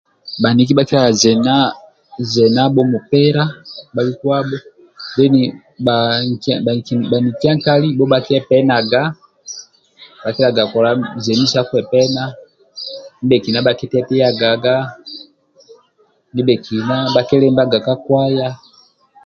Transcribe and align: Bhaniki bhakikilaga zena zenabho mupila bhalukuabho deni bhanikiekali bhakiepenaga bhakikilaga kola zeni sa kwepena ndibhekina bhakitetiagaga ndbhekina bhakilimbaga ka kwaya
Bhaniki 0.41 0.71
bhakikilaga 0.75 1.13
zena 1.23 1.55
zenabho 2.31 2.81
mupila 2.93 3.43
bhalukuabho 3.93 4.57
deni 5.15 5.43
bhanikiekali 5.85 7.87
bhakiepenaga 8.11 9.01
bhakikilaga 10.23 10.63
kola 10.73 10.91
zeni 11.23 11.45
sa 11.53 11.61
kwepena 11.69 12.23
ndibhekina 13.23 13.59
bhakitetiagaga 13.65 14.75
ndbhekina 16.35 16.95
bhakilimbaga 17.15 17.77
ka 17.85 17.95
kwaya 18.03 18.49